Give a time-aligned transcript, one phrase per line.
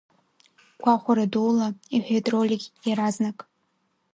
[0.81, 3.37] Гәахәара дула,– иҳәеит Ролик иаразнак.